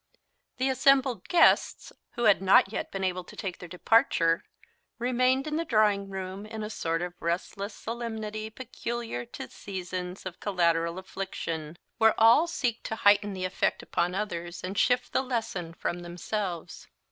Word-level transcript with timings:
The 0.57 0.67
assembled 0.69 1.27
guests, 1.29 1.93
who 2.13 2.23
had 2.23 2.41
not 2.41 2.71
yet 2.73 2.91
been 2.91 3.03
able 3.03 3.23
to 3.23 3.35
take 3.35 3.59
their 3.59 3.69
departure, 3.69 4.43
remained 4.97 5.45
in 5.45 5.57
the 5.57 5.63
drawing 5.63 6.09
room 6.09 6.43
in 6.43 6.63
a 6.63 6.71
sort 6.71 7.03
of 7.03 7.13
restless 7.19 7.75
solemnity 7.75 8.49
peculiar 8.49 9.25
to 9.27 9.47
seasons 9.51 10.25
of 10.25 10.39
collateral 10.39 10.97
affliction, 10.97 11.77
where 11.99 12.19
all 12.19 12.47
seek 12.47 12.81
to 12.85 12.95
highten 12.95 13.35
the 13.35 13.45
effect 13.45 13.83
upon 13.83 14.15
others, 14.15 14.63
and 14.63 14.75
shift 14.75 15.13
the 15.13 15.21
lesson 15.21 15.71
from 15.71 15.99
themselves. 15.99 16.87